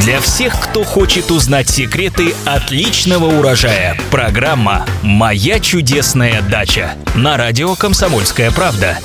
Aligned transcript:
Для 0.00 0.18
всех, 0.18 0.58
кто 0.58 0.82
хочет 0.82 1.30
узнать 1.30 1.68
секреты 1.68 2.32
отличного 2.46 3.38
урожая. 3.38 3.98
Программа 4.10 4.86
«Моя 5.02 5.60
чудесная 5.60 6.40
дача» 6.40 6.94
на 7.14 7.36
радио 7.36 7.74
«Комсомольская 7.74 8.50
правда». 8.50 8.98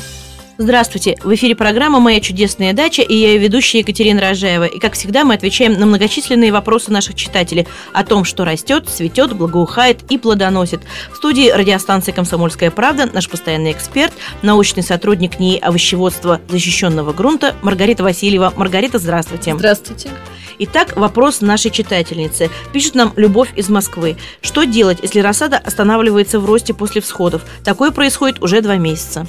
Здравствуйте! 0.57 1.17
В 1.21 1.35
эфире 1.35 1.53
программа 1.53 1.99
«Моя 1.99 2.21
чудесная 2.21 2.71
дача» 2.71 3.01
и 3.01 3.13
я 3.13 3.33
ее 3.33 3.39
ведущая 3.39 3.79
Екатерина 3.79 4.21
Рожаева. 4.21 4.63
И, 4.63 4.79
как 4.79 4.93
всегда, 4.93 5.25
мы 5.25 5.33
отвечаем 5.33 5.73
на 5.73 5.85
многочисленные 5.85 6.53
вопросы 6.53 6.93
наших 6.93 7.15
читателей 7.15 7.67
о 7.91 8.05
том, 8.05 8.23
что 8.23 8.45
растет, 8.45 8.87
цветет, 8.87 9.33
благоухает 9.33 10.09
и 10.09 10.17
плодоносит. 10.17 10.79
В 11.11 11.17
студии 11.17 11.49
радиостанции 11.49 12.13
«Комсомольская 12.13 12.71
правда» 12.71 13.09
наш 13.11 13.27
постоянный 13.27 13.73
эксперт, 13.73 14.13
научный 14.43 14.81
сотрудник 14.81 15.39
НИИ 15.39 15.59
овощеводства 15.59 16.39
защищенного 16.47 17.11
грунта 17.11 17.53
Маргарита 17.63 18.03
Васильева. 18.03 18.53
Маргарита, 18.55 18.97
здравствуйте! 18.97 19.55
Здравствуйте! 19.55 20.09
Итак, 20.57 20.95
вопрос 20.95 21.41
нашей 21.41 21.71
читательницы. 21.71 22.49
Пишет 22.71 22.95
нам 22.95 23.11
Любовь 23.15 23.51
из 23.55 23.69
Москвы. 23.69 24.15
Что 24.41 24.63
делать, 24.63 24.99
если 25.01 25.19
рассада 25.19 25.57
останавливается 25.57 26.39
в 26.39 26.45
росте 26.45 26.73
после 26.73 27.01
всходов? 27.01 27.41
Такое 27.63 27.91
происходит 27.91 28.41
уже 28.41 28.61
два 28.61 28.77
месяца. 28.77 29.27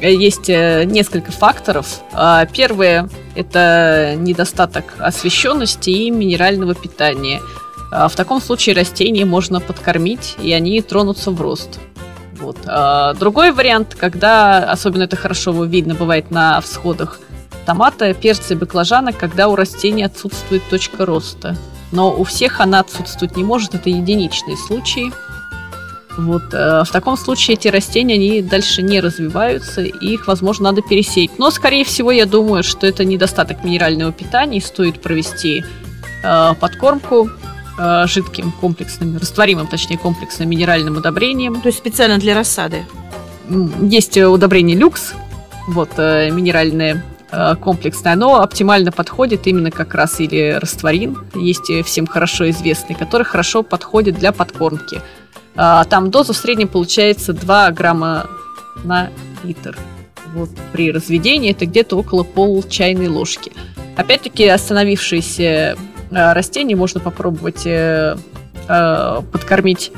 Э, 0.00 0.12
есть 0.12 0.48
э, 0.48 0.84
несколько 0.84 1.32
факторов. 1.32 2.00
А, 2.12 2.46
первое– 2.46 3.08
это 3.34 4.14
недостаток 4.16 4.94
освещенности 4.98 5.90
и 5.90 6.10
минерального 6.10 6.74
питания. 6.74 7.40
А, 7.90 8.08
в 8.08 8.14
таком 8.14 8.40
случае 8.40 8.76
растения 8.76 9.24
можно 9.24 9.60
подкормить, 9.60 10.36
и 10.40 10.52
они 10.52 10.80
тронутся 10.80 11.32
в 11.32 11.40
рост. 11.40 11.80
Вот. 12.38 12.56
А, 12.66 13.14
другой 13.14 13.50
вариант, 13.50 13.96
когда, 13.98 14.70
особенно 14.70 15.04
это 15.04 15.16
хорошо 15.16 15.64
видно, 15.64 15.94
бывает 15.94 16.30
на 16.30 16.60
всходах 16.60 17.18
томата, 17.68 18.14
перца 18.14 18.54
и 18.54 18.56
баклажана, 18.56 19.12
когда 19.12 19.46
у 19.48 19.54
растения 19.54 20.06
отсутствует 20.06 20.62
точка 20.70 21.04
роста. 21.04 21.54
Но 21.92 22.10
у 22.10 22.24
всех 22.24 22.60
она 22.60 22.80
отсутствовать 22.80 23.36
не 23.36 23.44
может, 23.44 23.74
это 23.74 23.90
единичные 23.90 24.56
случаи. 24.56 25.12
Вот, 26.16 26.44
э, 26.54 26.82
в 26.86 26.90
таком 26.90 27.18
случае 27.18 27.58
эти 27.58 27.68
растения, 27.68 28.14
они 28.14 28.40
дальше 28.40 28.80
не 28.80 29.00
развиваются, 29.00 29.82
и 29.82 30.14
их, 30.14 30.26
возможно, 30.26 30.70
надо 30.70 30.80
пересеять. 30.80 31.38
Но, 31.38 31.50
скорее 31.50 31.84
всего, 31.84 32.10
я 32.10 32.24
думаю, 32.24 32.62
что 32.62 32.86
это 32.86 33.04
недостаток 33.04 33.62
минерального 33.62 34.12
питания, 34.12 34.56
и 34.56 34.60
стоит 34.62 35.02
провести 35.02 35.62
э, 36.24 36.54
подкормку 36.58 37.28
э, 37.78 38.06
жидким 38.06 38.50
комплексным, 38.50 39.18
растворимым, 39.18 39.66
точнее, 39.66 39.98
комплексным 39.98 40.48
минеральным 40.48 40.96
удобрением. 40.96 41.60
То 41.60 41.68
есть 41.68 41.78
специально 41.78 42.16
для 42.16 42.34
рассады? 42.34 42.86
Есть 43.82 44.16
удобрение 44.16 44.76
люкс, 44.76 45.12
вот, 45.68 45.90
э, 45.98 46.30
минеральное 46.30 46.94
э, 46.94 47.17
комплексное, 47.30 48.14
оно 48.14 48.40
оптимально 48.40 48.90
подходит 48.90 49.46
именно 49.46 49.70
как 49.70 49.94
раз 49.94 50.18
или 50.20 50.58
растворин, 50.60 51.18
есть 51.34 51.70
всем 51.84 52.06
хорошо 52.06 52.48
известный, 52.50 52.96
который 52.96 53.24
хорошо 53.24 53.62
подходит 53.62 54.18
для 54.18 54.32
подкормки. 54.32 55.02
А, 55.60 55.84
там 55.84 56.10
доза 56.12 56.32
в 56.32 56.36
среднем 56.36 56.68
получается 56.68 57.32
2 57.32 57.72
грамма 57.72 58.26
на 58.84 59.10
литр. 59.42 59.76
Вот 60.32 60.50
при 60.72 60.92
разведении 60.92 61.50
это 61.50 61.66
где-то 61.66 61.96
около 61.96 62.22
пол 62.22 62.62
чайной 62.62 63.08
ложки. 63.08 63.52
Опять-таки 63.96 64.46
остановившиеся 64.46 65.76
а, 66.12 66.32
растения 66.32 66.76
можно 66.76 67.00
попробовать 67.00 67.66
э, 67.66 68.16
подкормить 69.32 69.90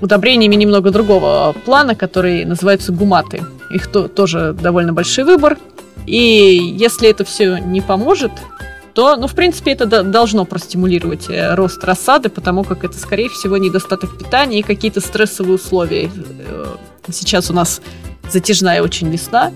удобрениями 0.00 0.56
немного 0.56 0.90
другого 0.90 1.54
плана, 1.64 1.94
которые 1.94 2.44
называются 2.44 2.90
гуматы. 2.92 3.44
Их 3.70 3.86
то, 3.86 4.08
тоже 4.08 4.52
довольно 4.52 4.92
большой 4.92 5.24
выбор. 5.24 5.58
И 6.06 6.74
если 6.76 7.08
это 7.08 7.24
все 7.24 7.58
не 7.58 7.80
поможет, 7.80 8.32
то, 8.94 9.16
ну, 9.16 9.26
в 9.26 9.34
принципе, 9.34 9.72
это 9.72 10.04
должно 10.04 10.44
простимулировать 10.44 11.28
э, 11.28 11.54
рост 11.54 11.82
рассады, 11.82 12.28
потому 12.28 12.62
как 12.62 12.84
это, 12.84 12.96
скорее 12.96 13.28
всего, 13.28 13.56
недостаток 13.56 14.16
питания 14.16 14.60
и 14.60 14.62
какие-то 14.62 15.00
стрессовые 15.00 15.56
условия. 15.56 16.10
Э, 16.48 16.76
сейчас 17.10 17.50
у 17.50 17.54
нас 17.54 17.80
затяжная 18.30 18.82
очень 18.82 19.10
весна, 19.10 19.52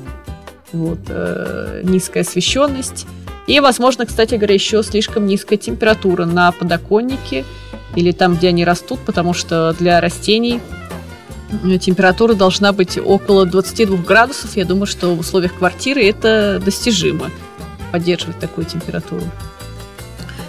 вот, 0.73 0.99
э, 1.09 1.83
низкая 1.85 2.25
освещенность. 2.25 3.07
И, 3.47 3.61
возможно, 3.61 4.07
кстати 4.07 4.35
говоря, 4.35 4.55
еще 4.55 4.83
слишком 4.83 5.27
низкая 5.27 5.57
температура 5.57 6.27
на 6.27 6.51
подоконнике 6.51 7.45
или 7.95 8.11
там, 8.13 8.35
где 8.35 8.49
они 8.49 8.65
растут, 8.65 8.99
потому 9.07 9.35
что 9.35 9.73
для 9.79 10.01
растений 10.01 10.61
температура 11.81 12.35
должна 12.35 12.73
быть 12.73 12.99
около 12.99 13.47
22 13.47 13.97
градусов. 13.99 14.57
Я 14.57 14.65
думаю, 14.65 14.87
что 14.87 15.15
в 15.15 15.21
условиях 15.21 15.55
квартиры 15.55 16.05
это 16.05 16.61
достижимо 16.65 17.31
поддерживать 17.91 18.39
такую 18.39 18.67
температуру. 18.67 19.23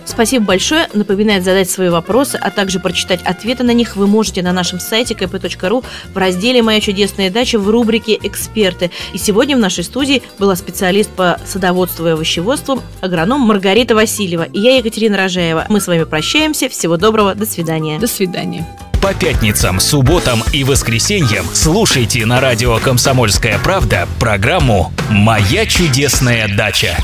Спасибо 0.10 0.46
большое. 0.46 0.88
Напоминает 0.94 1.44
задать 1.44 1.70
свои 1.70 1.90
вопросы, 1.90 2.36
а 2.42 2.50
также 2.50 2.80
прочитать 2.80 3.22
ответы 3.24 3.64
на 3.64 3.72
них 3.72 3.96
вы 3.96 4.08
можете 4.08 4.42
на 4.42 4.52
нашем 4.52 4.80
сайте 4.80 5.14
kp.ru 5.14 5.86
в 6.14 6.18
разделе 6.18 6.64
«Моя 6.64 6.82
чудесная 6.82 7.30
дача» 7.30 7.60
в 7.60 7.70
рубрике 7.70 8.18
«Эксперты». 8.22 8.90
И 9.14 9.20
сегодня 9.20 9.56
в 9.56 9.60
нашей 9.60 9.84
студии 9.84 10.24
была 10.40 10.56
специалист 10.56 11.12
по 11.12 11.40
садоводству 11.46 12.08
и 12.08 12.12
овощеводству, 12.12 12.82
агроном 13.02 13.42
Маргарита 13.42 13.94
Васильева 13.94 14.44
и 14.44 14.60
я, 14.60 14.78
Екатерина 14.78 15.16
Рожаева. 15.16 15.68
Мы 15.70 15.80
с 15.80 15.88
вами 15.88 16.04
прощаемся. 16.06 16.70
Всего 16.70 16.98
доброго. 16.98 17.36
До 17.36 17.46
свидания. 17.46 18.00
До 18.00 18.08
свидания. 18.08 18.68
По 19.02 19.14
пятницам, 19.14 19.80
субботам 19.80 20.44
и 20.52 20.66
воскресеньям 20.66 21.46
слушайте 21.54 22.26
на 22.26 22.42
радио 22.42 22.78
«Комсомольская 22.80 23.58
правда» 23.60 24.08
программу 24.20 24.92
«Моя 25.10 25.66
чудесная 25.66 26.54
дача». 26.54 26.98